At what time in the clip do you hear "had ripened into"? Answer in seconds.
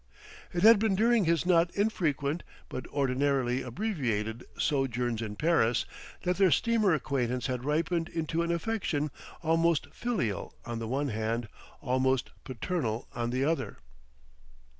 7.45-8.41